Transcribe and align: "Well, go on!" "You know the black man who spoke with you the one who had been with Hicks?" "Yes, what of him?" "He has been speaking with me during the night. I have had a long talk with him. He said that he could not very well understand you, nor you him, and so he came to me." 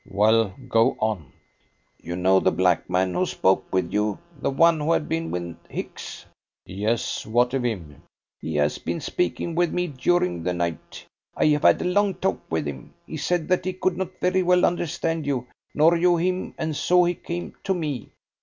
"Well, 0.09 0.55
go 0.67 0.97
on!" 0.99 1.31
"You 2.01 2.15
know 2.15 2.39
the 2.39 2.49
black 2.51 2.89
man 2.89 3.13
who 3.13 3.27
spoke 3.27 3.71
with 3.71 3.93
you 3.93 4.17
the 4.35 4.49
one 4.49 4.79
who 4.79 4.93
had 4.93 5.07
been 5.07 5.29
with 5.29 5.55
Hicks?" 5.69 6.25
"Yes, 6.65 7.23
what 7.23 7.53
of 7.53 7.61
him?" 7.61 8.01
"He 8.39 8.55
has 8.55 8.79
been 8.79 8.99
speaking 8.99 9.53
with 9.53 9.71
me 9.71 9.85
during 9.85 10.41
the 10.41 10.53
night. 10.55 11.05
I 11.37 11.45
have 11.49 11.61
had 11.61 11.83
a 11.83 11.85
long 11.85 12.15
talk 12.15 12.39
with 12.49 12.65
him. 12.67 12.95
He 13.05 13.17
said 13.17 13.47
that 13.49 13.63
he 13.63 13.73
could 13.73 13.95
not 13.95 14.19
very 14.19 14.41
well 14.41 14.65
understand 14.65 15.27
you, 15.27 15.45
nor 15.75 15.95
you 15.95 16.17
him, 16.17 16.55
and 16.57 16.75
so 16.75 17.03
he 17.03 17.13
came 17.13 17.53
to 17.65 17.75
me." 17.75 18.09